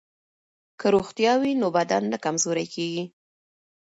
که 0.79 0.87
روغتیا 0.95 1.33
وي 1.41 1.51
نو 1.61 1.67
بدن 1.77 2.03
نه 2.11 2.17
کمزوری 2.25 2.65
کیږي. 2.73 3.03